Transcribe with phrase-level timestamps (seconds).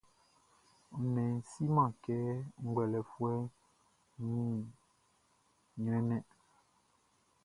[1.01, 2.15] Nnɛnʼn siman kɛ
[2.67, 3.43] ngwlɛlɛfuɛʼn
[4.31, 4.51] wun
[5.83, 6.23] ɲrɛnnɛn.